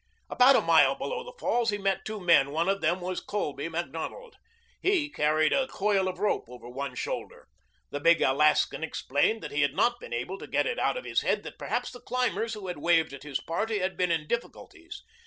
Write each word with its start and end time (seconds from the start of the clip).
About 0.31 0.55
a 0.55 0.61
mile 0.61 0.95
below 0.95 1.23
the 1.23 1.37
falls 1.37 1.69
he 1.69 1.77
met 1.77 2.05
two 2.05 2.19
men. 2.19 2.49
One 2.49 2.67
of 2.67 2.81
them 2.81 3.01
was 3.01 3.19
Colby 3.19 3.69
Macdonald. 3.69 4.35
He 4.81 5.09
carried 5.09 5.53
a 5.53 5.67
coil 5.67 6.07
of 6.07 6.17
rope 6.17 6.45
over 6.47 6.67
one 6.67 6.95
shoulder. 6.95 7.47
The 7.91 7.99
big 7.99 8.19
Alaskan 8.19 8.83
explained 8.83 9.43
that 9.43 9.51
he 9.51 9.61
had 9.61 9.75
not 9.75 9.99
been 9.99 10.11
able 10.11 10.39
to 10.39 10.47
get 10.47 10.65
it 10.65 10.79
out 10.79 10.97
of 10.97 11.05
his 11.05 11.21
head 11.21 11.43
that 11.43 11.59
perhaps 11.59 11.91
the 11.91 12.01
climbers 12.01 12.55
who 12.55 12.65
had 12.65 12.79
waved 12.79 13.13
at 13.13 13.21
his 13.21 13.39
party 13.41 13.77
had 13.77 13.95
been 13.95 14.09
in 14.09 14.25
difficulties. 14.27 15.03